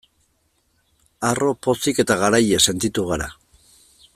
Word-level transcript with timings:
Harro, 1.29 1.51
pozik 1.67 2.01
eta 2.05 2.17
garaile 2.25 2.61
sentitu 2.71 3.05
gara. 3.11 3.29